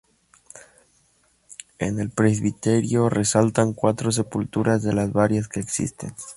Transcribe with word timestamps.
En 1.77 1.99
el 1.99 2.09
Presbiterio 2.09 3.07
resaltan 3.07 3.73
cuatro 3.73 4.11
sepulturas 4.11 4.81
de 4.81 4.93
las 4.93 5.13
varias 5.13 5.47
que 5.47 5.59
existen. 5.59 6.15